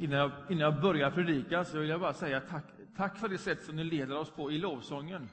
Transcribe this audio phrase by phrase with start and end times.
[0.00, 2.64] Innan jag, innan jag börjar predika så vill jag bara säga tack,
[2.96, 5.28] tack för det sätt som ni leder oss på i lovsången.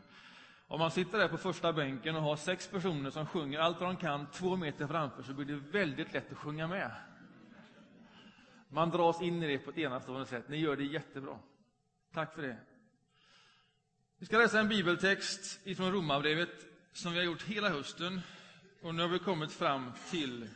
[0.68, 3.90] Om man sitter där på första bänken och har sex personer som sjunger allt vad
[3.90, 6.92] de kan två meter framför så blir det väldigt lätt att sjunga med.
[8.70, 10.50] Man dras in i det på ett enastående sätt.
[10.50, 11.40] Ni gör det jättebra.
[12.14, 12.58] Tack för det.
[14.18, 18.22] Vi ska läsa en bibeltext ifrån Romarbrevet som vi har gjort hela hösten.
[18.82, 20.50] Och nu har vi kommit fram till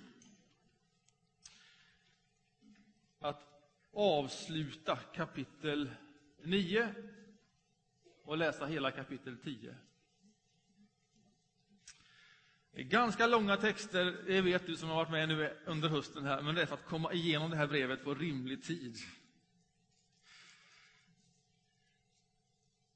[3.20, 3.49] att
[3.94, 5.92] avsluta kapitel
[6.44, 6.94] 9
[8.24, 9.76] och läsa hela kapitel 10.
[12.72, 16.26] Det är ganska långa texter, det vet du som har varit med nu under hösten
[16.26, 18.98] här, men det är för att komma igenom det här brevet på rimlig tid.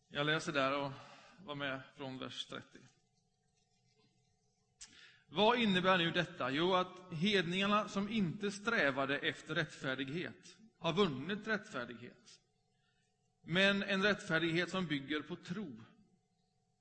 [0.09, 0.91] Jag läser där och
[1.45, 2.79] var med från vers 30.
[5.27, 6.51] Vad innebär nu detta?
[6.51, 12.41] Jo, att hedningarna som inte strävade efter rättfärdighet har vunnit rättfärdighet.
[13.41, 15.83] Men en rättfärdighet som bygger på tro.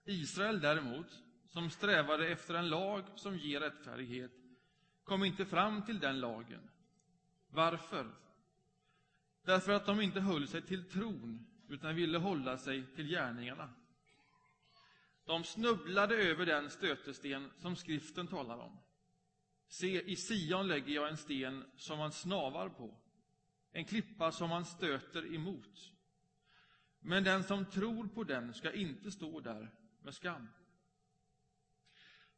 [0.04, 1.06] Israel däremot,
[1.48, 4.32] som strävade efter en lag som ger rättfärdighet,
[5.04, 6.70] kom inte fram till den lagen.
[7.48, 8.14] Varför?
[9.44, 13.74] Därför att de inte höll sig till tron, utan ville hålla sig till gärningarna.
[15.24, 18.78] De snubblade över den stötesten som skriften talar om.
[19.68, 23.01] Se, i Sion lägger jag en sten som man snavar på,
[23.72, 25.92] en klippa som man stöter emot.
[27.00, 29.70] Men den som tror på den ska inte stå där
[30.02, 30.48] med skam.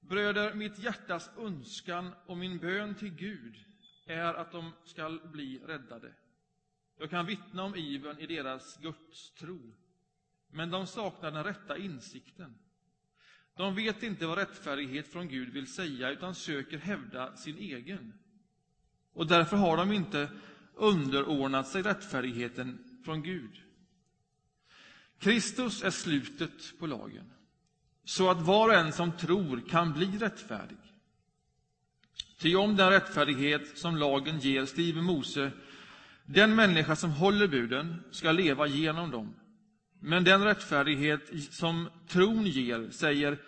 [0.00, 3.64] Bröder, mitt hjärtas önskan och min bön till Gud
[4.06, 6.14] är att de skall bli räddade.
[6.98, 9.74] Jag kan vittna om ivern i deras gudstro,
[10.48, 12.58] men de saknar den rätta insikten.
[13.56, 18.12] De vet inte vad rättfärdighet från Gud vill säga, utan söker hävda sin egen.
[19.12, 20.30] Och därför har de inte
[20.76, 23.60] underordnat sig rättfärdigheten från Gud.
[25.18, 27.24] Kristus är slutet på lagen,
[28.04, 30.78] så att var och en som tror kan bli rättfärdig.
[32.38, 35.52] Ty om den rättfärdighet som lagen ger, skriver Mose,
[36.26, 39.34] den människa som håller buden ska leva genom dem.
[40.00, 43.38] Men den rättfärdighet som tron ger säger,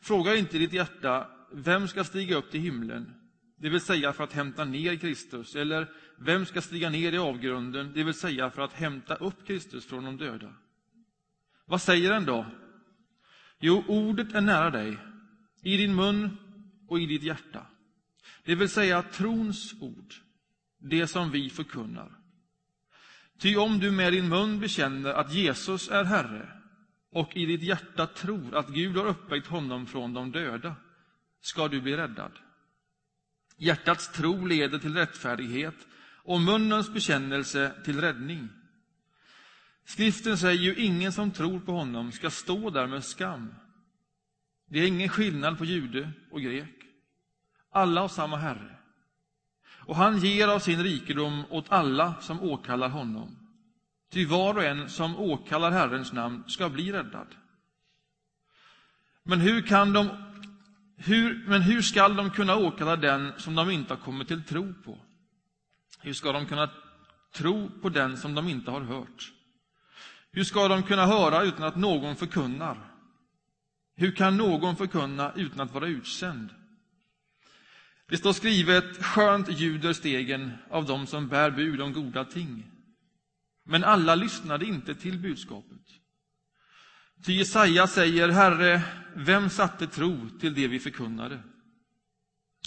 [0.00, 3.14] fråga inte ditt hjärta, vem ska stiga upp till himlen,
[3.56, 7.92] det vill säga för att hämta ner Kristus, eller vem ska stiga ner i avgrunden,
[7.94, 10.54] det vill säga för att hämta upp Kristus från de döda.
[11.64, 12.46] Vad säger den då?
[13.58, 14.98] Jo, ordet är nära dig,
[15.62, 16.36] i din mun
[16.88, 17.66] och i ditt hjärta.
[18.44, 20.14] Det vill säga trons ord,
[20.78, 22.12] det som vi förkunnar.
[23.38, 26.48] Ty om du med din mun bekänner att Jesus är Herre
[27.10, 30.76] och i ditt hjärta tror att Gud har uppväckt honom från de döda,
[31.40, 32.32] ska du bli räddad.
[33.56, 35.74] Hjärtats tro leder till rättfärdighet
[36.26, 38.48] och munnens bekännelse till räddning.
[39.84, 43.54] Skriften säger ju ingen som tror på honom ska stå där med skam.
[44.68, 46.74] Det är ingen skillnad på jude och grek.
[47.70, 48.76] Alla har samma Herre.
[49.66, 53.36] Och han ger av sin rikedom åt alla som åkallar honom.
[54.10, 57.26] Ty var och en som åkallar Herrens namn ska bli räddad.
[59.22, 60.08] Men hur, kan de,
[60.96, 64.74] hur, men hur skall de kunna åkalla den som de inte har kommit till tro
[64.84, 64.98] på?
[66.06, 66.70] Hur ska de kunna
[67.32, 69.32] tro på den som de inte har hört?
[70.32, 72.94] Hur ska de kunna höra utan att någon förkunnar?
[73.96, 76.48] Hur kan någon förkunna utan att vara utsänd?
[78.08, 82.70] Det står skrivet, skönt ljuder stegen av dem som bär bud om goda ting.
[83.64, 85.82] Men alla lyssnade inte till budskapet.
[87.24, 88.82] Ty Jesaja säger, Herre,
[89.14, 91.42] vem satte tro till det vi förkunnade?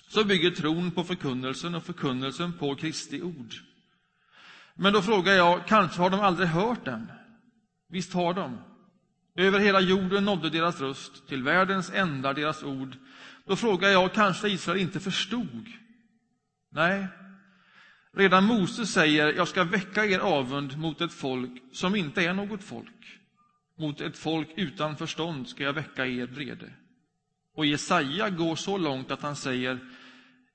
[0.10, 3.54] Så bygger tron på förkunnelsen och förkunnelsen på Kristi ord.
[4.76, 7.12] Men då frågar jag, kanske har de aldrig hört den?
[7.90, 8.58] Visst har de.
[9.36, 12.98] Över hela jorden nådde deras röst, till världens ändar deras ord.
[13.46, 15.68] Då frågar jag, kanske Israel inte förstod?
[16.72, 17.08] Nej,
[18.14, 22.64] redan Moses säger, jag ska väcka er avund mot ett folk som inte är något
[22.64, 23.20] folk.
[23.78, 26.74] Mot ett folk utan förstånd ska jag väcka er vrede.
[27.56, 29.80] Och Jesaja går så långt att han säger,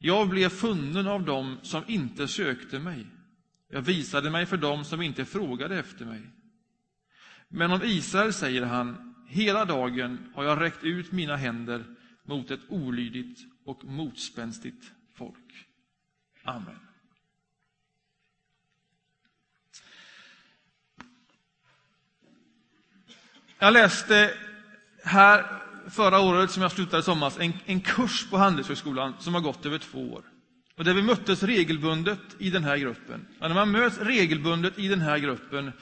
[0.05, 3.06] jag blev funnen av dem som inte sökte mig.
[3.69, 6.23] Jag visade mig för dem som inte frågade efter mig.
[7.49, 11.85] Men om Israel säger han, hela dagen har jag räckt ut mina händer
[12.23, 15.67] mot ett olydigt och motspänstigt folk.
[16.43, 16.79] Amen.
[23.59, 24.35] Jag läste
[25.05, 29.40] här förra året, som jag slutade i somras, en, en kurs på Handelshögskolan som har
[29.40, 30.22] gått över två år.
[30.76, 33.26] Och där vi möttes regelbundet i den här gruppen.
[33.40, 35.72] Ja, när man möts regelbundet i den här gruppen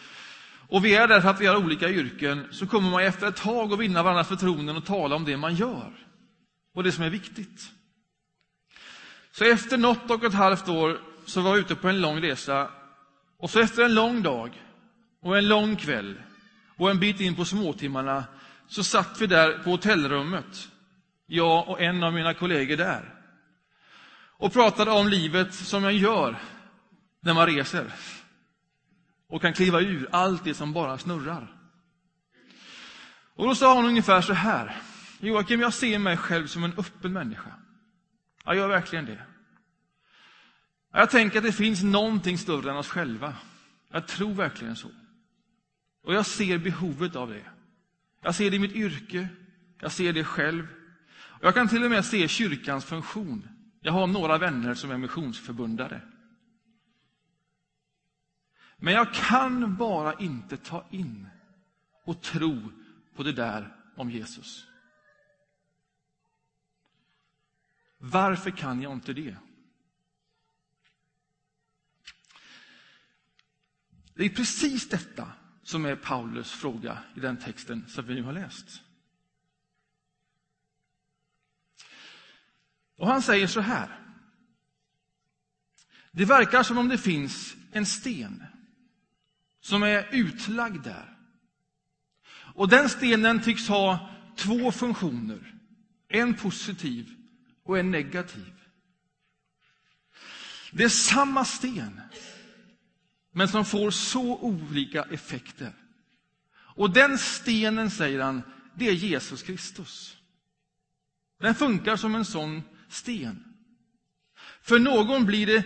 [0.69, 3.37] och vi är där för att vi har olika yrken, så kommer man efter ett
[3.37, 5.93] tag att vinna varandras förtroenden och tala om det man gör.
[6.75, 7.73] Och det som är viktigt.
[9.33, 12.71] Så efter något och ett halvt år så var jag ute på en lång resa.
[13.39, 14.63] Och så efter en lång dag
[15.23, 16.15] och en lång kväll
[16.77, 18.25] och en bit in på småtimmarna
[18.73, 20.71] så satt vi där på hotellrummet,
[21.27, 23.15] jag och en av mina kollegor där.
[24.39, 26.39] Och pratade om livet som jag gör
[27.21, 27.93] när man reser.
[29.29, 31.57] Och kan kliva ur allt det som bara snurrar.
[33.35, 34.83] Och då sa hon ungefär så här.
[35.21, 37.51] Joakim, jag ser mig själv som en öppen människa.
[38.45, 39.23] Jag gör verkligen det.
[40.93, 43.35] Jag tänker att det finns någonting större än oss själva.
[43.91, 44.89] Jag tror verkligen så.
[46.05, 47.45] Och jag ser behovet av det.
[48.23, 49.29] Jag ser det i mitt yrke,
[49.81, 50.67] jag ser det själv.
[51.41, 53.49] Jag kan till och med se kyrkans funktion.
[53.81, 56.03] Jag har några vänner som är missionsförbundare.
[58.77, 61.29] Men jag kan bara inte ta in
[62.05, 62.73] och tro
[63.17, 64.67] på det där om Jesus.
[67.99, 69.37] Varför kan jag inte det?
[74.15, 78.33] Det är precis detta som är Paulus fråga i den texten som vi nu har
[78.33, 78.83] läst.
[82.97, 83.99] Och han säger så här.
[86.11, 88.45] Det verkar som om det finns en sten
[89.61, 91.19] som är utlagd där.
[92.55, 95.55] Och den stenen tycks ha två funktioner.
[96.09, 97.15] En positiv
[97.65, 98.53] och en negativ.
[100.73, 102.01] Det är samma sten,
[103.33, 105.73] men som får så olika effekter.
[106.55, 108.43] Och den stenen, säger han,
[108.75, 110.17] det är Jesus Kristus.
[111.41, 113.45] Den funkar som en sån sten.
[114.63, 115.65] För någon blir det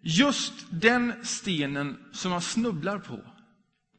[0.00, 3.20] just den stenen som man snubblar på,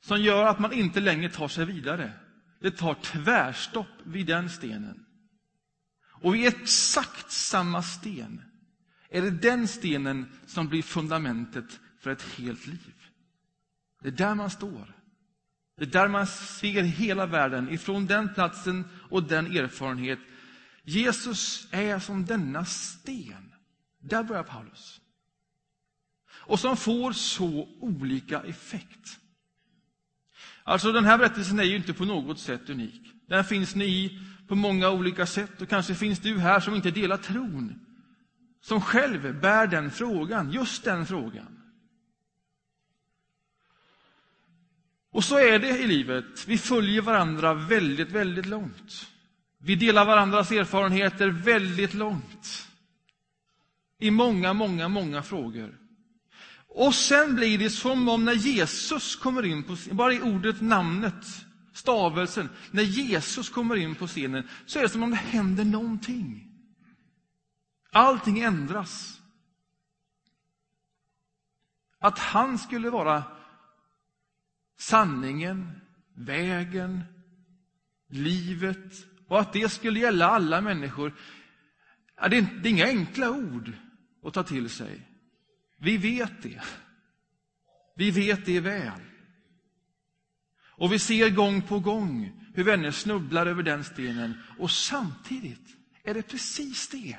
[0.01, 2.13] som gör att man inte längre tar sig vidare.
[2.59, 5.05] Det tar tvärstopp vid den stenen.
[6.21, 8.41] Och vid exakt samma sten
[9.09, 12.93] är det den stenen som blir fundamentet för ett helt liv.
[14.01, 14.95] Det är där man står.
[15.77, 20.19] Det är där man ser hela världen, ifrån den platsen och den erfarenhet.
[20.83, 23.53] Jesus är som denna sten.
[23.99, 25.01] Där börjar Paulus.
[26.31, 29.19] Och som får så olika effekt.
[30.63, 33.01] Alltså den här berättelsen är ju inte på något sätt unik.
[33.27, 36.91] Den finns ni i på många olika sätt och kanske finns du här som inte
[36.91, 37.79] delar tron.
[38.61, 41.60] Som själv bär den frågan, just den frågan.
[45.11, 46.47] Och så är det i livet.
[46.47, 49.07] Vi följer varandra väldigt, väldigt långt.
[49.57, 52.67] Vi delar varandras erfarenheter väldigt långt.
[53.99, 55.77] I många, många, många frågor.
[56.67, 60.61] Och sen blir det som om när Jesus kommer in på scenen, bara i ordet,
[60.61, 61.25] namnet,
[61.73, 66.47] stavelsen, när Jesus kommer in på scenen, så är det som om det händer någonting.
[67.91, 69.21] Allting ändras.
[71.99, 73.23] Att han skulle vara
[74.81, 75.71] sanningen,
[76.13, 77.03] vägen,
[78.07, 81.13] livet och att det skulle gälla alla människor.
[82.29, 83.71] Det är inga enkla ord
[84.23, 85.07] att ta till sig.
[85.77, 86.61] Vi vet det.
[87.95, 89.01] Vi vet det väl.
[90.63, 94.33] Och vi ser gång på gång hur vänner snubblar över den stenen.
[94.59, 97.17] Och samtidigt är det precis det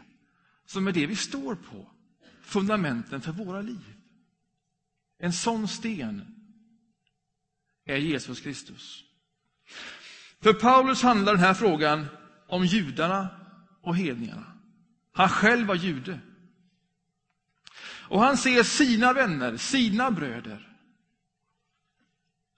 [0.66, 1.90] som är det vi står på.
[2.42, 3.94] Fundamenten för våra liv.
[5.18, 6.41] En sån sten
[7.84, 9.04] är Jesus Kristus.
[10.42, 12.06] För Paulus handlar den här frågan
[12.48, 13.28] om judarna
[13.82, 14.46] och hedningarna.
[15.12, 16.20] Han själv var jude.
[18.12, 20.68] Och han ser sina vänner, sina bröder,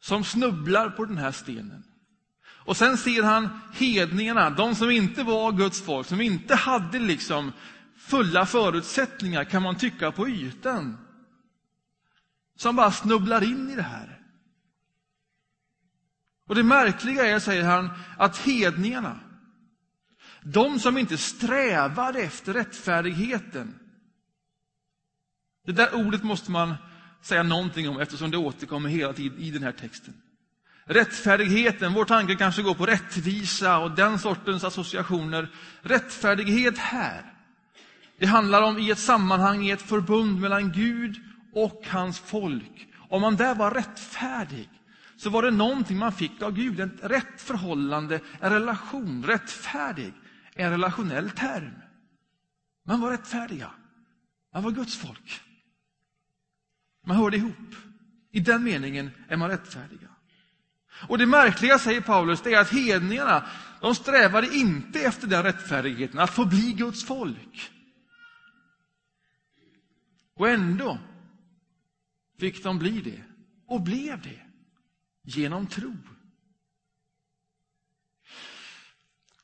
[0.01, 1.85] som snubblar på den här stenen.
[2.47, 7.53] Och sen ser han hedningarna, de som inte var Guds folk, som inte hade liksom
[7.97, 10.99] fulla förutsättningar, kan man tycka, på ytan.
[12.57, 14.14] Som bara snubblar in i det här.
[16.49, 19.21] Och det märkliga är, säger han, att hedningarna,
[20.43, 23.79] de som inte strävade efter rättfärdigheten,
[25.67, 26.75] det där ordet måste man
[27.23, 30.15] säga någonting om eftersom det återkommer hela tiden i den här texten.
[30.85, 35.49] Rättfärdigheten, vår tanke kanske går på rättvisa och den sortens associationer.
[35.83, 37.35] Rättfärdighet här,
[38.19, 41.17] det handlar om i ett sammanhang, i ett förbund mellan Gud
[41.55, 42.89] och hans folk.
[43.09, 44.69] Om man där var rättfärdig,
[45.25, 46.81] så var det någonting man fick av Gud.
[46.81, 49.25] Ett rätt förhållande, en relation.
[49.27, 50.13] Rättfärdig,
[50.55, 51.73] en relationell term.
[52.87, 53.71] Man var rättfärdiga.
[54.55, 55.41] Man var Guds folk.
[57.07, 57.75] Man hörde ihop.
[58.31, 60.09] I den meningen är man rättfärdiga.
[61.09, 63.47] Och det märkliga, säger Paulus, det är att hedningarna,
[63.81, 67.71] de strävade inte efter den rättfärdigheten, att få bli Guds folk.
[70.35, 70.99] Och ändå
[72.39, 73.23] fick de bli det,
[73.67, 74.44] och blev det,
[75.25, 75.97] genom tro.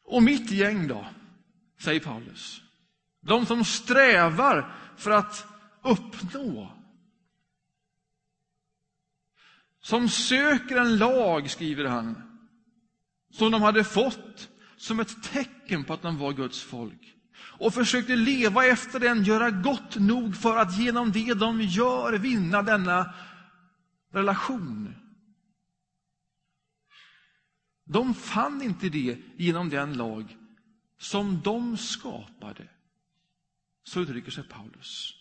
[0.04, 1.06] Och mitt gäng då,
[1.78, 2.62] säger Paulus,
[3.20, 5.46] de som strävar för att
[5.82, 6.80] uppnå
[9.82, 12.22] som söker en lag, skriver han,
[13.30, 17.16] som de hade fått som ett tecken på att de var Guds folk
[17.60, 22.62] och försökte leva efter den, göra gott nog för att genom det de gör vinna
[22.62, 23.14] denna
[24.12, 24.94] relation.
[27.92, 30.36] De fann inte det genom den lag
[30.98, 32.68] som de skapade.
[33.82, 35.14] Så uttrycker sig Paulus.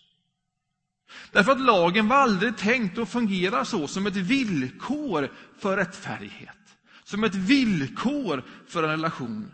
[1.32, 6.76] Därför att lagen var aldrig tänkt att fungera så, som ett villkor för rättfärdighet.
[7.04, 9.50] Som ett villkor för en relation.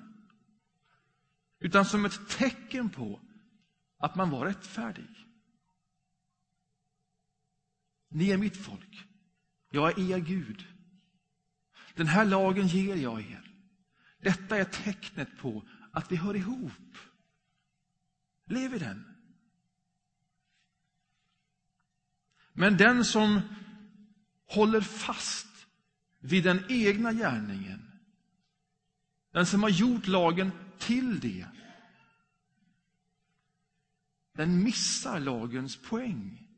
[1.61, 3.21] Utan som ett tecken på
[3.99, 5.27] att man var rättfärdig.
[8.09, 9.07] Ni är mitt folk.
[9.71, 10.76] Jag är er Gud.
[11.97, 13.53] Den här lagen ger jag er.
[14.19, 15.63] Detta är tecknet på
[15.93, 16.99] att vi hör ihop.
[18.45, 19.05] Lev i den.
[22.53, 23.41] Men den som
[24.47, 25.67] håller fast
[26.19, 27.93] vid den egna gärningen,
[29.33, 31.47] den som har gjort lagen till det,
[34.33, 36.49] den missar lagens poäng.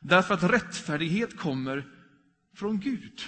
[0.00, 1.94] Därför att rättfärdighet kommer
[2.52, 3.20] från Gud,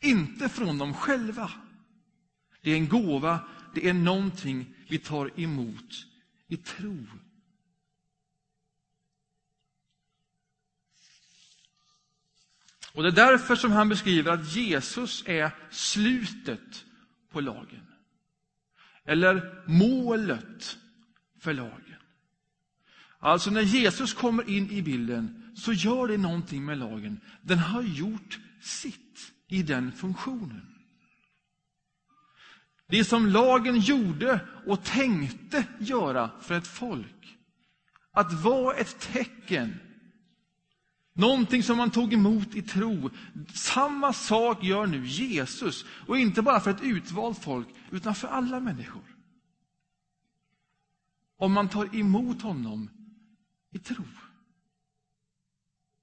[0.00, 1.50] inte från dem själva.
[2.60, 3.40] Det är en gåva,
[3.74, 6.06] det är någonting vi tar emot
[6.48, 7.06] i tro.
[12.92, 16.84] Och Det är därför som han beskriver att Jesus är slutet
[17.30, 17.86] på lagen.
[19.04, 20.78] Eller målet
[21.38, 21.94] för lagen.
[23.18, 27.20] Alltså när Jesus kommer in i bilden så gör det någonting med lagen.
[27.42, 29.07] Den har gjort sitt
[29.48, 30.74] i den funktionen.
[32.86, 37.38] Det som lagen gjorde och tänkte göra för ett folk,
[38.12, 39.80] att vara ett tecken
[41.18, 43.10] Någonting som man tog emot i tro.
[43.54, 45.84] Samma sak gör nu Jesus.
[46.06, 49.02] Och inte bara för ett utvalt folk, utan för alla människor.
[51.36, 52.90] Om man tar emot honom
[53.70, 54.04] i tro.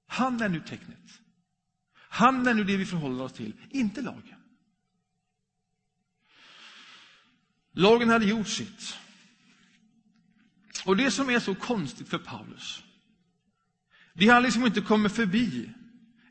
[0.07, 1.21] Han är nu tecknet.
[2.15, 4.37] Han är nu det vi förhåller oss till, inte lagen.
[7.71, 8.97] Lagen hade gjort sitt.
[10.85, 12.83] Och det som är så konstigt för Paulus,
[14.13, 15.69] det han liksom inte kommer förbi.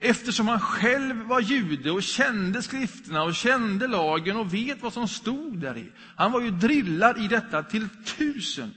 [0.00, 5.08] Eftersom han själv var jude och kände skrifterna och kände lagen och vet vad som
[5.08, 5.92] stod där i.
[6.16, 8.74] Han var ju drillad i detta till tusen.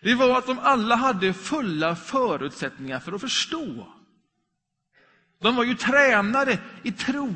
[0.00, 3.99] Det var att de alla hade fulla förutsättningar för att förstå.
[5.40, 7.34] De var ju tränade i tro.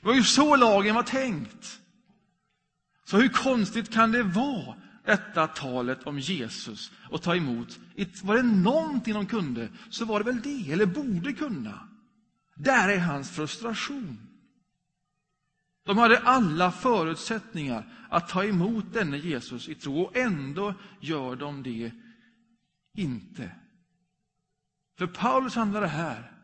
[0.00, 1.80] Det var ju så lagen var tänkt.
[3.04, 7.78] Så hur konstigt kan det vara detta talet om Jesus och ta emot.
[8.22, 11.88] Var det någonting de kunde, så var det väl det, eller borde kunna.
[12.54, 14.18] Där är hans frustration.
[15.84, 21.62] De hade alla förutsättningar att ta emot denne Jesus i tro, och ändå gör de
[21.62, 21.92] det
[22.94, 23.50] inte.
[24.98, 26.35] För Paulus handlar det här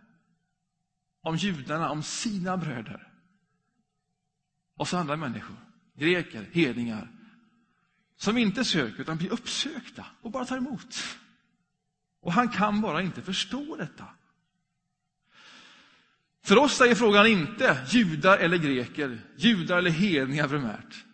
[1.23, 3.09] om judarna, om sina bröder.
[4.77, 5.57] Och så andra människor,
[5.95, 7.09] greker, hedningar,
[8.17, 10.97] som inte söker utan blir uppsökta och bara tar emot.
[12.21, 14.07] Och han kan bara inte förstå detta.
[16.45, 21.05] För oss är frågan inte judar eller greker, judar eller hedningar primärt.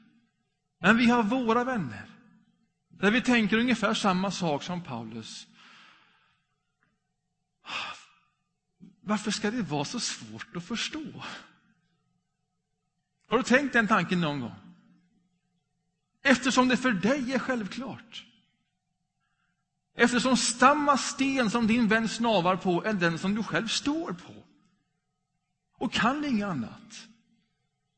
[0.80, 2.06] Men vi har våra vänner,
[2.88, 5.47] där vi tänker ungefär samma sak som Paulus.
[9.08, 11.24] Varför ska det vara så svårt att förstå?
[13.28, 14.54] Har du tänkt den tanken någon gång?
[16.22, 18.24] Eftersom det för dig är självklart.
[19.94, 24.34] Eftersom samma sten som din vän snavar på är den som du själv står på.
[25.72, 27.08] Och kan inget annat.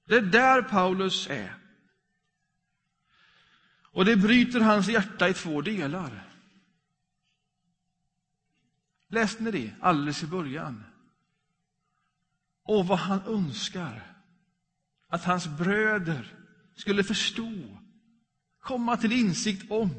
[0.05, 1.55] Det är där Paulus är.
[3.93, 6.29] Och det bryter hans hjärta i två delar.
[9.09, 10.85] Läste ni det alldeles i början?
[12.71, 14.17] Och vad han önskar
[15.09, 16.35] att hans bröder
[16.75, 17.79] skulle förstå
[18.61, 19.91] komma till insikt om.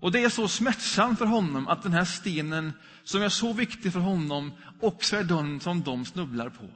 [0.00, 2.72] Och det är så smärtsamt för honom att den här stenen
[3.04, 6.70] som är så viktig för honom också är den som de snubblar på.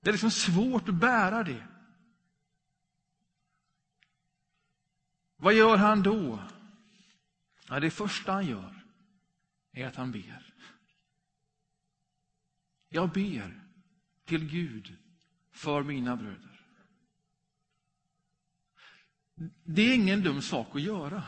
[0.00, 1.66] Det är liksom svårt att bära det.
[5.36, 6.42] Vad gör han då?
[7.68, 8.84] Ja, det första han gör
[9.72, 10.56] är att han ber.
[12.88, 13.62] Jag ber
[14.24, 14.96] till Gud
[15.52, 16.60] för mina bröder.
[19.64, 21.22] Det är ingen dum sak att göra.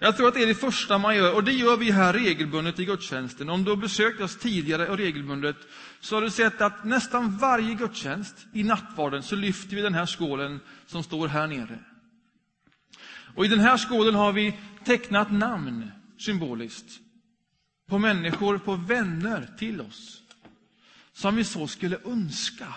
[0.00, 2.78] Jag tror att det är det första man gör, och det gör vi här regelbundet
[2.78, 3.50] i gudstjänsten.
[3.50, 5.56] Om du har besökt oss tidigare och regelbundet,
[6.00, 10.06] så har du sett att nästan varje gudstjänst i nattvarden så lyfter vi den här
[10.06, 11.78] skålen som står här nere.
[13.34, 17.00] Och i den här skålen har vi tecknat namn symboliskt
[17.88, 20.22] på människor, på vänner till oss,
[21.12, 22.74] som vi så skulle önska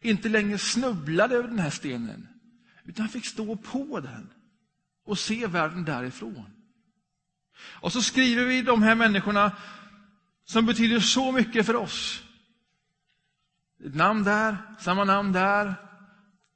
[0.00, 2.28] inte längre snubblade över den här stenen,
[2.84, 4.30] utan fick stå på den
[5.04, 6.46] och se världen därifrån.
[7.60, 9.52] Och så skriver vi de här människorna
[10.44, 12.22] som betyder så mycket för oss.
[13.84, 15.74] Ett namn där, samma namn där.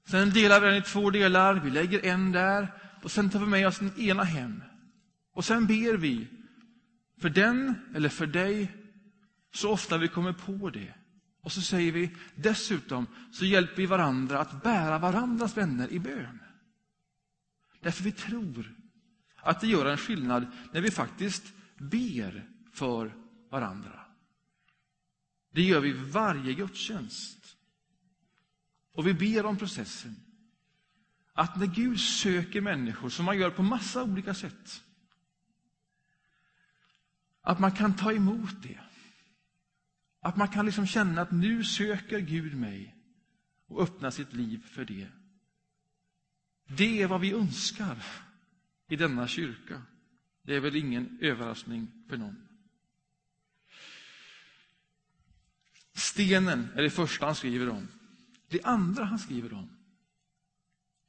[0.07, 3.47] Sen delar vi den i två delar, vi lägger en där och sen tar vi
[3.47, 4.63] med oss den ena hem.
[5.33, 6.29] Och sen ber vi
[7.23, 8.73] för den eller för dig
[9.55, 10.95] så ofta vi kommer på det.
[11.41, 16.39] Och så säger vi dessutom så hjälper vi varandra att bära varandras vänner i bön.
[17.81, 18.75] Därför vi tror
[19.37, 23.15] att det gör en skillnad när vi faktiskt ber för
[23.51, 24.01] varandra.
[25.51, 27.57] Det gör vi varje gudstjänst.
[28.93, 30.17] Och vi ber om processen.
[31.33, 34.83] Att när Gud söker människor, som man gör på massa olika sätt,
[37.43, 38.79] att man kan ta emot det.
[40.21, 42.97] Att man kan liksom känna att nu söker Gud mig
[43.67, 45.09] och öppna sitt liv för det.
[46.65, 48.05] Det är vad vi önskar
[48.89, 49.83] i denna kyrka.
[50.43, 52.49] Det är väl ingen överraskning för någon.
[55.95, 57.89] Stenen är det första han skriver om.
[58.49, 59.77] Det andra han skriver om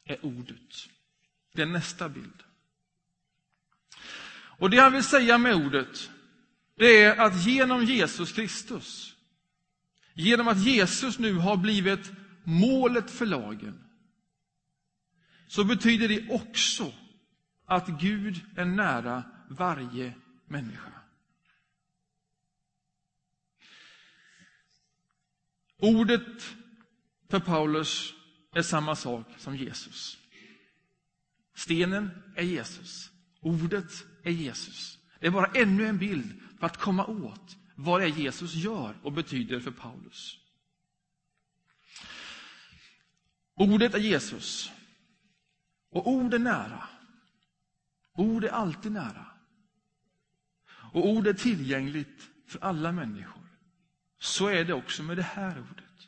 [0.04, 0.90] är ordet.
[1.54, 2.44] Det är nästa bild.
[4.58, 6.12] Och det han vill säga med ordet,
[6.76, 9.16] det är att genom Jesus Kristus,
[10.14, 12.12] genom att Jesus nu har blivit
[12.44, 13.84] målet för lagen,
[15.48, 16.94] så betyder det också
[17.66, 20.14] att Gud är nära varje
[20.46, 20.92] människa.
[25.78, 26.56] Ordet
[27.30, 28.14] för Paulus
[28.54, 30.18] är samma sak som Jesus.
[31.56, 33.12] Stenen är Jesus.
[33.40, 35.00] Ordet är Jesus.
[35.20, 38.96] Det är bara ännu en bild för att komma åt vad det är Jesus gör
[39.04, 40.38] och betyder för Paulus.
[43.56, 44.72] Ordet är Jesus.
[45.90, 46.84] Och ord är nära.
[48.14, 49.26] Ord är alltid nära.
[50.94, 53.48] Och ord är tillgängligt för alla människor.
[54.20, 56.08] Så är det också med det här ordet.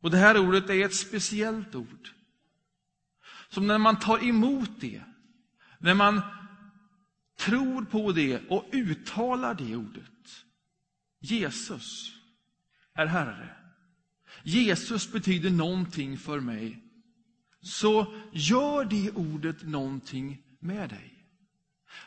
[0.00, 2.08] Och det här ordet är ett speciellt ord.
[3.48, 5.02] Som när man tar emot det,
[5.78, 6.22] när man
[7.38, 10.44] tror på det och uttalar det ordet.
[11.20, 12.12] Jesus
[12.94, 13.56] är Herre.
[14.42, 16.84] Jesus betyder någonting för mig.
[17.60, 21.14] Så gör det ordet någonting med dig.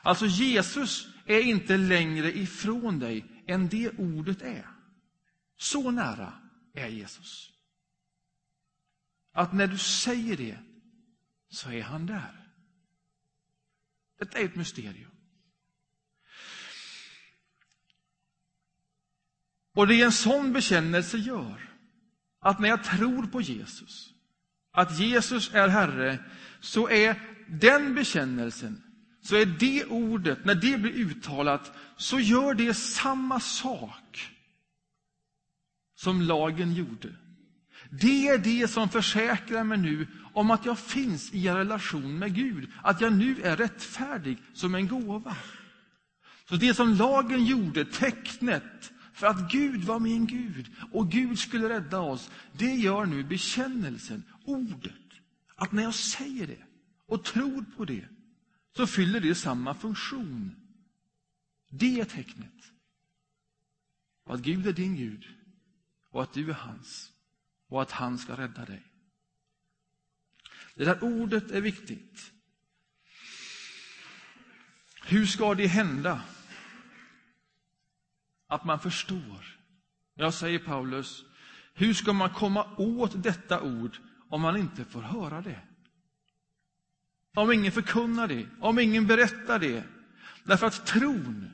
[0.02, 4.68] Alltså Jesus är inte längre ifrån dig än det ordet är.
[5.58, 6.34] Så nära
[6.74, 7.52] är Jesus.
[9.32, 10.58] Att när du säger det
[11.50, 12.50] så är han där.
[14.20, 15.11] Detta är ett mysterium.
[19.76, 21.70] Och det är en sån bekännelse gör,
[22.42, 24.14] att när jag tror på Jesus,
[24.72, 26.20] att Jesus är Herre,
[26.60, 28.82] så är den bekännelsen,
[29.22, 34.32] så är det ordet, när det blir uttalat, så gör det samma sak
[35.96, 37.16] som lagen gjorde.
[37.90, 42.36] Det är det som försäkrar mig nu om att jag finns i en relation med
[42.36, 45.36] Gud, att jag nu är rättfärdig som en gåva.
[46.50, 51.70] Så det som lagen gjorde, tecknet, för att Gud var min Gud och Gud skulle
[51.70, 54.94] rädda oss, det gör nu bekännelsen, ordet.
[55.56, 56.64] Att när jag säger det
[57.06, 58.08] och tror på det,
[58.76, 60.56] så fyller det samma funktion.
[61.70, 62.72] Det är tecknet.
[64.26, 65.28] Att Gud är din Gud
[66.10, 67.12] och att du är hans
[67.68, 68.84] och att han ska rädda dig.
[70.76, 72.32] Det där ordet är viktigt.
[75.04, 76.22] Hur ska det hända?
[78.52, 79.58] Att man förstår.
[80.16, 81.24] Jag säger Paulus,
[81.74, 83.98] hur ska man komma åt detta ord
[84.30, 85.60] om man inte får höra det?
[87.36, 89.84] om ingen förkunnar det, om ingen berättar det.
[90.44, 91.50] Därför att tron,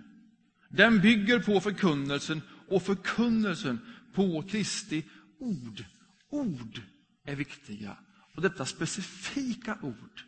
[0.70, 3.80] den bygger på förkunnelsen och förkunnelsen
[4.14, 5.06] på Kristi
[5.40, 5.86] ord.
[6.30, 6.82] Ord
[7.24, 7.98] är viktiga.
[8.36, 10.22] Och detta specifika ord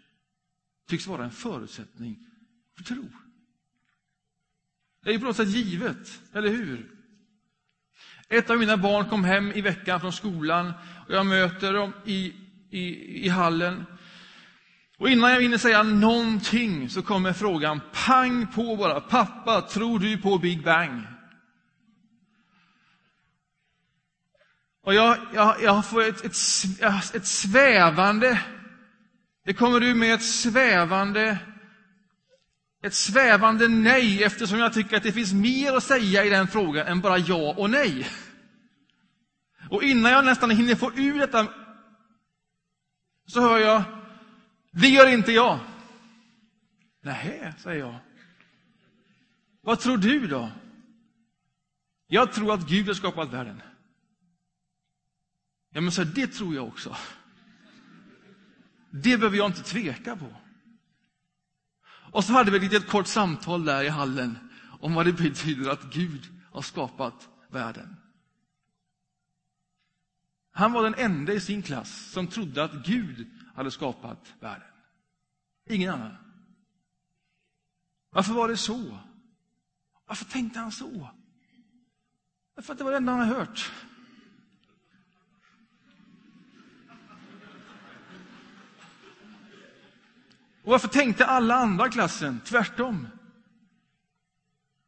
[0.87, 2.27] tycks vara en förutsättning
[2.77, 3.09] för tro.
[5.03, 6.91] Det är ju på något sätt givet, eller hur?
[8.29, 10.73] Ett av mina barn kom hem i veckan från skolan
[11.07, 12.33] och jag möter dem i,
[12.69, 13.85] i, i hallen.
[14.97, 19.01] Och innan jag hinner säga någonting så kommer frågan pang på bara.
[19.01, 21.03] Pappa, tror du på Big Bang?
[24.83, 28.39] Och jag, jag, jag får ett, ett, ett svävande,
[29.45, 31.37] det kommer ur med ett svävande,
[32.81, 36.87] ett svävande nej eftersom jag tycker att det finns mer att säga i den frågan
[36.87, 38.07] än bara ja och nej.
[39.69, 41.47] Och innan jag nästan hinner få ur detta
[43.25, 43.83] så hör jag,
[44.71, 45.59] det gör inte jag.
[47.01, 47.95] Nej, säger jag.
[49.61, 50.51] Vad tror du då?
[52.07, 53.61] Jag tror att Gud har skapat världen.
[55.69, 56.95] Ja, men så det tror jag också.
[58.89, 60.35] Det behöver jag inte tveka på.
[62.11, 64.37] Och så hade vi ett litet kort samtal där i hallen
[64.79, 67.95] om vad det betyder att Gud har skapat världen.
[70.51, 74.67] Han var den enda i sin klass som trodde att Gud hade skapat världen.
[75.69, 76.15] Ingen annan.
[78.09, 78.97] Varför var det så?
[80.07, 81.09] Varför tänkte han så?
[82.55, 83.71] Därför att det var det enda han hade hört.
[90.69, 93.07] Och varför tänkte alla andra klassen tvärtom?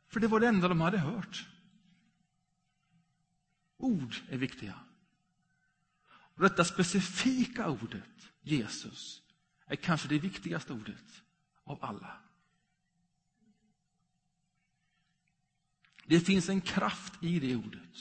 [0.08, 1.48] För det var det enda de hade hört.
[3.78, 4.80] Ord är viktiga.
[6.10, 9.22] Och detta specifika ordet, Jesus,
[9.66, 11.24] är kanske det viktigaste ordet
[11.64, 12.18] av alla.
[16.06, 17.98] Det finns en kraft i det ordet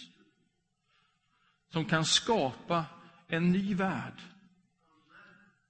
[1.69, 2.85] som kan skapa
[3.29, 4.23] en ny värld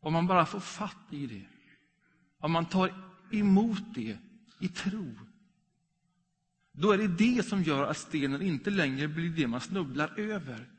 [0.00, 1.59] om man bara får fatt i det.
[2.40, 2.94] Om man tar
[3.30, 4.18] emot det
[4.60, 5.14] i tro.
[6.72, 10.70] Då är det det som gör att stenen inte längre blir det man snubblar över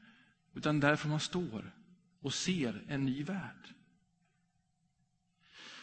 [0.54, 1.74] utan därför man står
[2.22, 3.74] och ser en ny värld.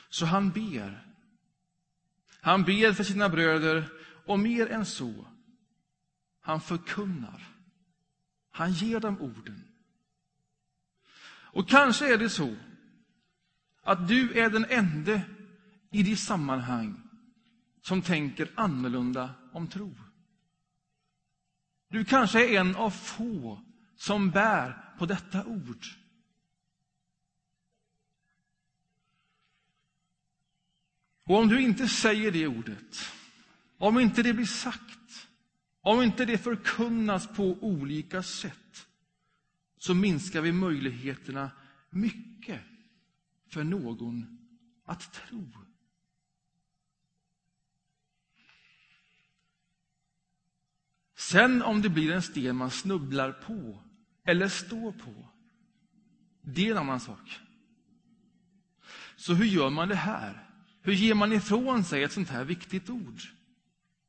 [0.09, 1.07] Så han ber.
[2.41, 3.89] Han ber för sina bröder
[4.27, 5.27] och mer än så.
[6.41, 7.43] Han förkunnar.
[8.51, 9.65] Han ger dem orden.
[11.31, 12.57] Och kanske är det så
[13.83, 15.21] att du är den enda
[15.91, 17.03] i det sammanhang
[17.83, 19.95] som tänker annorlunda om tro.
[21.89, 23.63] Du kanske är en av få
[23.97, 25.87] som bär på detta ord.
[31.25, 33.11] Och om du inte säger det ordet,
[33.79, 35.29] om inte det blir sagt,
[35.81, 38.87] om inte det förkunnas på olika sätt,
[39.79, 41.51] så minskar vi möjligheterna
[41.91, 42.61] mycket
[43.49, 44.39] för någon
[44.85, 45.53] att tro.
[51.31, 53.83] Sen om det blir en sten man snubblar på
[54.25, 55.29] eller står på,
[56.43, 57.41] det är en annan sak.
[59.17, 60.47] Så hur gör man det här?
[60.83, 63.21] Hur ger man ifrån sig ett sånt här viktigt ord?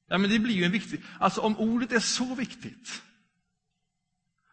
[0.08, 1.02] Ja, men det blir ju en viktig...
[1.20, 3.04] Alltså om ordet är så viktigt,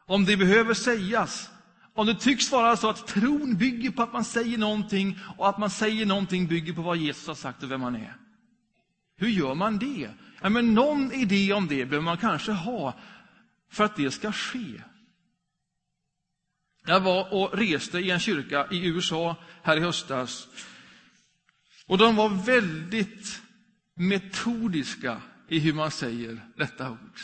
[0.07, 1.51] om det behöver sägas,
[1.95, 5.59] om det tycks vara så att tron bygger på att man säger någonting och att
[5.59, 8.17] man säger någonting bygger på vad Jesus har sagt och vem han är.
[9.17, 10.11] Hur gör man det?
[10.41, 12.95] Ja, men någon idé om det behöver man kanske ha
[13.71, 14.83] för att det ska ske.
[16.87, 20.49] Jag var och reste i en kyrka i USA här i höstas.
[21.87, 23.43] Och de var väldigt
[23.95, 27.21] metodiska i hur man säger detta ord.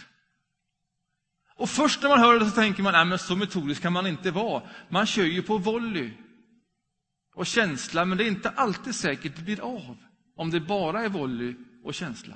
[1.54, 4.06] Och först när man hör det så tänker man, nej men så metodisk kan man
[4.06, 4.62] inte vara.
[4.88, 6.10] Man kör ju på volley
[7.34, 9.96] och känsla, men det är inte alltid säkert det blir av
[10.36, 12.34] om det bara är volley och känsla.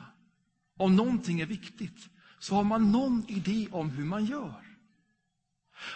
[0.77, 2.09] Om någonting är viktigt
[2.39, 4.67] så har man någon idé om hur man gör.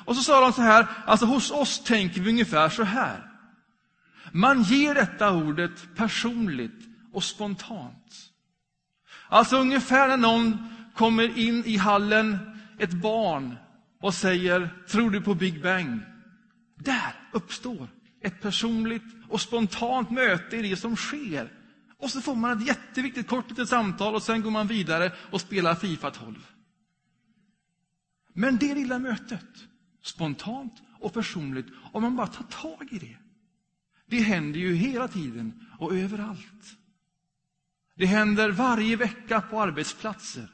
[0.04, 3.30] Och så sa de så här, alltså hos oss tänker vi ungefär så här.
[4.32, 8.30] Man ger detta ordet personligt och spontant.
[9.28, 12.38] Alltså ungefär när någon kommer in i hallen,
[12.78, 13.56] ett barn,
[14.00, 16.00] och säger, tror du på Big Bang?
[16.76, 17.88] Där uppstår
[18.22, 21.52] ett personligt och spontant möte i det som sker.
[22.00, 25.40] Och så får man ett jätteviktigt kort litet samtal och sen går man vidare och
[25.40, 26.46] spelar Fifa 12.
[28.32, 29.68] Men det lilla mötet,
[30.02, 33.16] spontant och personligt, om man bara tar tag i det.
[34.06, 36.76] Det händer ju hela tiden och överallt.
[37.94, 40.50] Det händer varje vecka på arbetsplatser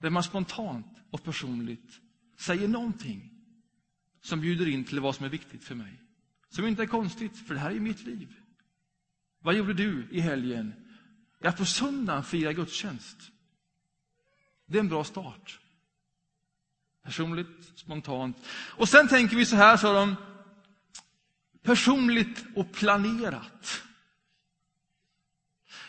[0.00, 2.00] där man spontant och personligt
[2.38, 3.30] säger någonting
[4.20, 6.02] som bjuder in till vad som är viktigt för mig.
[6.48, 8.34] Som inte är konstigt, för det här är mitt liv.
[9.46, 10.74] Vad gjorde du i helgen?
[11.38, 13.16] Jag på söndagen firar gudstjänst.
[14.66, 15.60] Det är en bra start.
[17.02, 18.36] Personligt, spontant.
[18.50, 20.16] Och sen tänker vi så här, sa de,
[21.62, 23.82] personligt och planerat.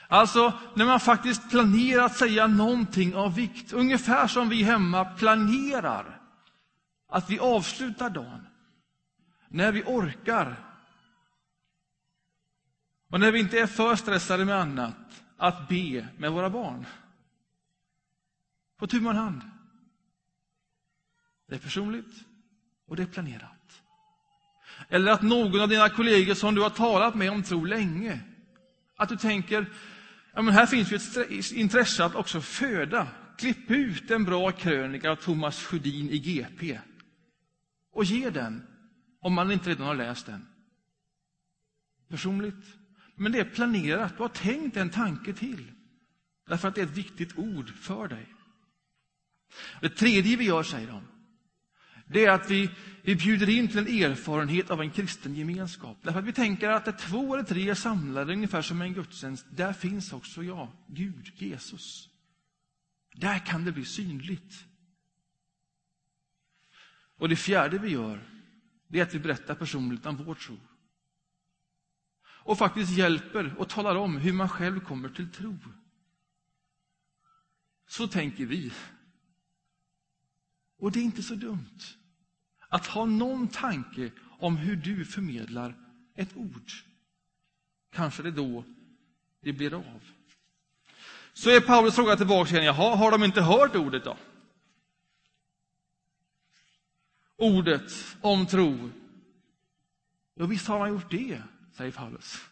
[0.08, 3.74] Alltså, när man faktiskt planerar att säga någonting av vikt.
[3.74, 6.22] Ungefär som vi hemma planerar
[7.10, 8.48] att vi avslutar dagen.
[9.48, 10.67] När vi orkar.
[13.10, 16.86] Och när vi inte är för stressade med annat, att be med våra barn.
[18.78, 19.42] På tu man hand.
[21.48, 22.26] Det är personligt
[22.88, 23.82] och det är planerat.
[24.90, 28.20] Eller att någon av dina kollegor som du har talat med om tro länge,
[28.96, 29.74] att du tänker,
[30.34, 33.08] ja men här finns ju ett intresse att också föda.
[33.38, 36.80] Klipp ut en bra krönika av Thomas Sjödin i GP
[37.92, 38.68] och ge den,
[39.20, 40.48] om man inte redan har läst den.
[42.10, 42.77] Personligt.
[43.18, 45.72] Men det är planerat, du har tänkt en tanke till.
[46.48, 48.34] Därför att det är ett viktigt ord för dig.
[49.82, 51.04] Det tredje vi gör, säger de,
[52.08, 52.70] det är att vi,
[53.02, 55.98] vi bjuder in till en erfarenhet av en kristen gemenskap.
[56.02, 59.46] Därför att vi tänker att det två eller tre är samlade, ungefär som en gudstjänst,
[59.50, 62.10] där finns också jag, Gud, Jesus.
[63.16, 64.66] Där kan det bli synligt.
[67.18, 68.20] Och det fjärde vi gör,
[68.88, 70.58] det är att vi berättar personligt om vår tro.
[72.48, 75.58] Och faktiskt hjälper och talar om hur man själv kommer till tro.
[77.88, 78.74] Så tänker vi.
[80.80, 81.80] Och det är inte så dumt
[82.70, 85.76] att ha någon tanke om hur du förmedlar
[86.16, 86.72] ett ord.
[87.92, 88.64] Kanske det då
[89.42, 90.02] det blir av.
[91.34, 94.18] Så är Paulus fråga tillbaka igen, jaha, har de inte hört ordet då?
[97.36, 98.90] Ordet om tro.
[100.34, 101.42] Ja, visst har han gjort det,
[101.78, 102.50] säger Paulus.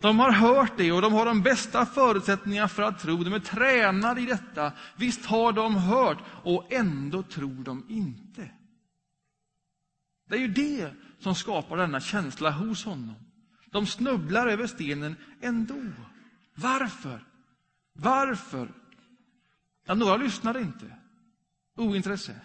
[0.00, 3.16] De har hört det och de har de bästa förutsättningarna för att tro.
[3.16, 4.72] De är tränade i detta.
[4.96, 8.50] Visst har de hört och ändå tror de inte.
[10.28, 13.14] Det är ju det som skapar denna känsla hos honom.
[13.70, 15.82] De snubblar över stenen ändå.
[16.54, 17.24] Varför?
[17.92, 18.72] Varför?
[19.86, 20.96] Ja, några lyssnade inte.
[21.76, 22.40] Ointresse.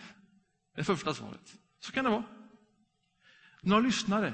[0.75, 1.56] Det första svaret.
[1.79, 2.23] Så kan det vara.
[3.62, 4.34] Några lyssnade,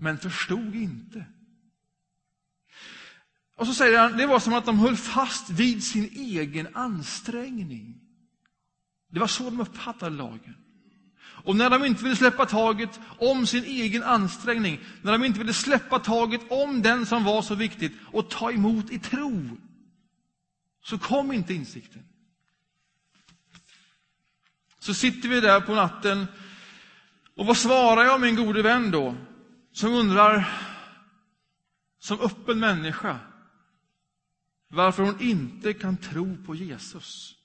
[0.00, 1.24] men förstod inte.
[3.56, 8.00] Och så säger han, det var som att de höll fast vid sin egen ansträngning.
[9.10, 10.54] Det var så de uppfattade lagen.
[11.44, 15.52] Och när de inte ville släppa taget om sin egen ansträngning, när de inte ville
[15.52, 19.56] släppa taget om den som var så viktigt och ta emot i tro,
[20.82, 22.02] så kom inte insikten.
[24.78, 26.26] Så sitter vi där på natten,
[27.36, 29.16] och vad svarar jag min gode vän då,
[29.72, 30.48] som undrar,
[31.98, 33.20] som öppen människa,
[34.68, 37.36] varför hon inte kan tro på Jesus.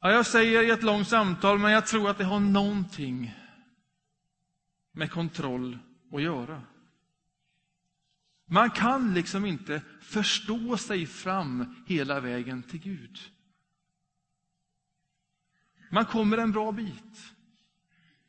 [0.00, 3.34] Ja, jag säger i ett långt samtal, men jag tror att det har någonting
[4.92, 5.78] med kontroll
[6.12, 6.62] att göra.
[8.44, 13.18] Man kan liksom inte förstå sig fram hela vägen till Gud.
[15.90, 17.34] Man kommer en bra bit.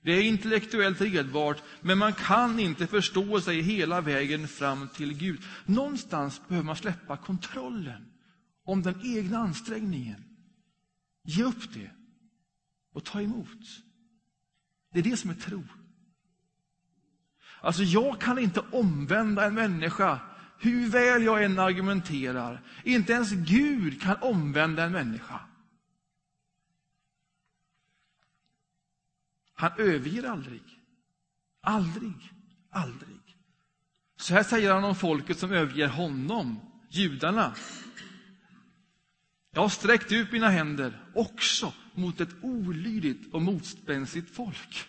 [0.03, 5.41] Det är intellektuellt redbart, men man kan inte förstå sig hela vägen fram till Gud.
[5.65, 8.05] Någonstans behöver man släppa kontrollen
[8.65, 10.23] om den egna ansträngningen.
[11.23, 11.91] Ge upp det
[12.93, 13.59] och ta emot.
[14.93, 15.63] Det är det som är tro.
[17.61, 20.19] Alltså, jag kan inte omvända en människa
[20.59, 22.61] hur väl jag än argumenterar.
[22.83, 25.39] Inte ens Gud kan omvända en människa.
[29.61, 30.61] Han överger aldrig.
[31.61, 32.33] Aldrig,
[32.69, 33.37] aldrig.
[34.15, 37.55] Så här säger han om folket som överger honom, judarna.
[39.51, 44.87] Jag har sträckt ut mina händer också mot ett olydigt och motspänstigt folk.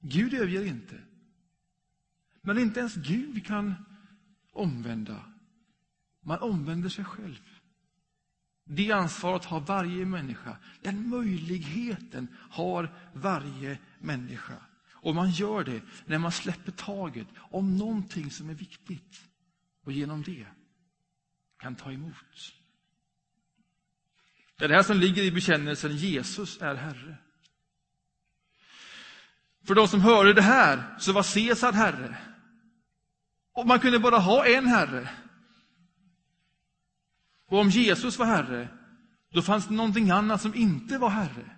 [0.00, 1.00] Gud överger inte.
[2.42, 3.74] Men inte ens Gud kan
[4.52, 5.24] omvända.
[6.20, 7.59] Man omvänder sig själv.
[8.72, 10.56] Det ansvaret har varje människa.
[10.80, 14.56] Den möjligheten har varje människa.
[14.92, 19.20] Och man gör det när man släpper taget om någonting som är viktigt
[19.84, 20.46] och genom det
[21.58, 22.14] kan ta emot.
[24.56, 27.16] Det är det här som ligger i bekännelsen Jesus är Herre.
[29.66, 32.16] För de som hörde det här så var Caesar herre.
[33.52, 35.08] Och man kunde bara ha en herre.
[37.50, 38.68] Och om Jesus var herre,
[39.30, 41.56] då fanns det någonting annat som inte var herre.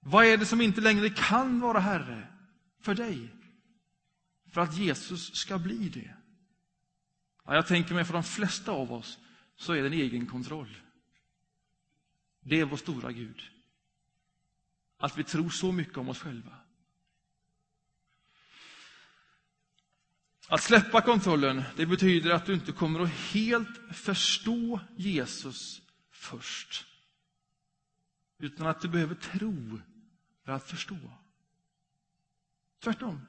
[0.00, 2.28] Vad är det som inte längre kan vara herre
[2.80, 3.34] för dig?
[4.50, 6.14] För att Jesus ska bli det.
[7.44, 9.18] Ja, jag tänker mig för de flesta av oss
[9.56, 10.76] så är det en egen kontroll.
[12.40, 13.42] Det är vår stora Gud.
[14.98, 16.63] Att vi tror så mycket om oss själva.
[20.48, 25.80] Att släppa kontrollen, det betyder att du inte kommer att helt förstå Jesus
[26.12, 26.86] först.
[28.38, 29.80] Utan att du behöver tro
[30.44, 30.96] för att förstå.
[32.84, 33.20] Tvärtom.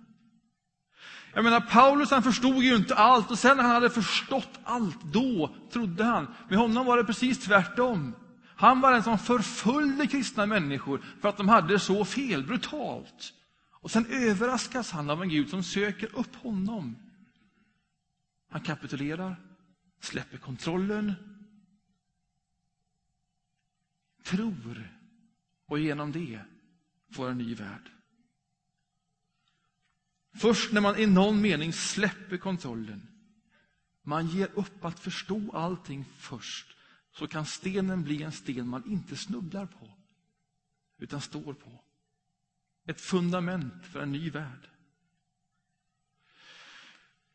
[1.33, 5.03] Jag menar, Paulus han förstod ju inte allt och sen när han hade förstått allt,
[5.03, 6.33] då trodde han.
[6.49, 8.15] Med honom var det precis tvärtom.
[8.55, 13.33] Han var den som förföljde kristna människor för att de hade så fel, brutalt.
[13.71, 16.95] Och sen överraskas han av en Gud som söker upp honom.
[18.55, 19.35] Han kapitulerar,
[19.99, 21.13] släpper kontrollen,
[24.23, 24.91] tror
[25.65, 26.41] och genom det
[27.11, 27.91] får en ny värld.
[30.33, 33.07] Först när man i någon mening släpper kontrollen,
[34.01, 36.77] man ger upp att förstå allting först,
[37.11, 39.91] så kan stenen bli en sten man inte snubblar på,
[40.97, 41.83] utan står på.
[42.85, 44.69] Ett fundament för en ny värld.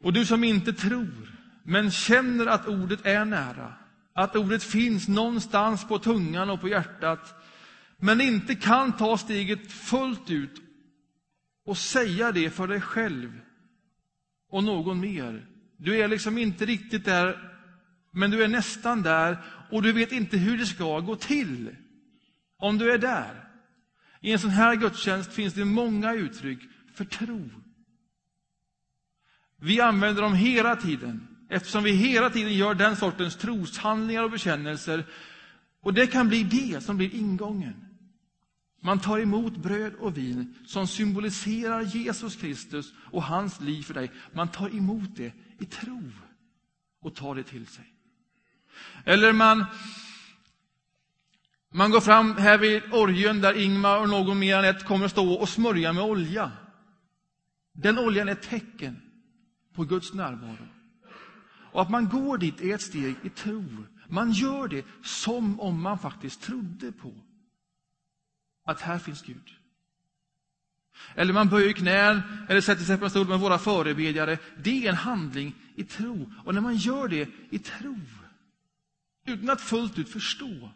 [0.02, 3.74] Och du som inte tror, men känner att ordet är nära,
[4.12, 7.34] att ordet finns någonstans på tungan och på hjärtat,
[7.98, 10.62] men inte kan ta steget fullt ut
[11.64, 13.40] och säga det för dig själv
[14.50, 15.46] och någon mer.
[15.76, 17.58] Du är liksom inte riktigt där,
[18.12, 19.38] men du är nästan där
[19.70, 21.76] och du vet inte hur det ska gå till.
[22.58, 23.44] Om du är där.
[24.20, 26.60] I en sån här gudstjänst finns det många uttryck
[26.94, 27.50] för tro.
[29.60, 35.04] Vi använder dem hela tiden, eftersom vi hela tiden gör den sortens troshandlingar och bekännelser.
[35.80, 37.74] Och det kan bli det som blir ingången.
[38.82, 44.10] Man tar emot bröd och vin som symboliserar Jesus Kristus och hans liv för dig.
[44.32, 46.02] Man tar emot det i tro
[47.00, 47.84] och tar det till sig.
[49.04, 49.64] Eller man,
[51.72, 55.10] man går fram här vid orgeln där Ingmar och någon mer än ett kommer att
[55.10, 56.52] stå och smörja med olja.
[57.72, 59.09] Den oljan är ett tecken
[59.74, 60.68] på Guds närvaro.
[61.72, 63.64] Och att man går dit är ett steg i tro.
[64.08, 67.14] Man gör det som om man faktiskt trodde på
[68.64, 69.56] att här finns Gud.
[71.14, 74.38] Eller man böjer knän eller sätter sig på en stol med våra förebedjare.
[74.58, 76.32] Det är en handling i tro.
[76.44, 77.96] Och när man gör det i tro,
[79.26, 80.70] utan att fullt ut förstå,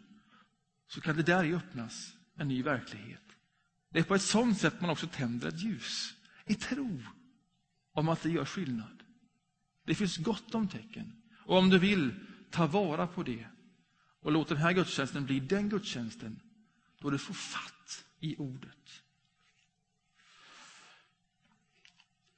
[0.87, 3.21] så kan det där öppnas en ny verklighet.
[3.91, 6.13] Det är på ett sådant sätt man också tänder ett ljus.
[6.45, 7.01] I tro
[7.95, 9.03] om att det gör skillnad.
[9.83, 11.13] Det finns gott om tecken.
[11.45, 12.13] Och om du vill,
[12.51, 13.47] ta vara på det.
[14.21, 16.39] Och låt den här gudstjänsten bli den gudstjänsten
[16.99, 19.01] då du får fatt i ordet.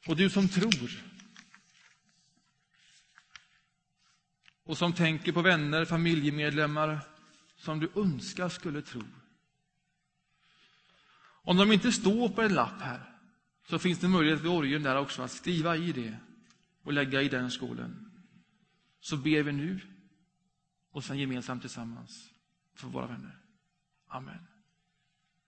[0.08, 1.04] Och du som tror
[4.64, 7.00] och som tänker på vänner, familjemedlemmar
[7.58, 9.04] som du önskar skulle tro.
[11.20, 13.17] Om de inte står på en lapp här
[13.70, 16.18] så finns det möjlighet vid orgeln där också att skriva i det
[16.84, 18.12] och lägga i den skålen.
[19.00, 19.80] Så ber vi nu
[20.92, 22.30] och sen gemensamt tillsammans
[22.76, 23.38] för våra vänner.
[24.08, 24.57] Amen.